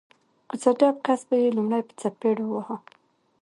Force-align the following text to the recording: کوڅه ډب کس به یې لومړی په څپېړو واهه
کوڅه 0.49 0.71
ډب 0.79 0.95
کس 1.05 1.21
به 1.27 1.35
یې 1.43 1.49
لومړی 1.57 1.81
په 1.87 1.93
څپېړو 1.99 2.45
واهه 2.49 2.75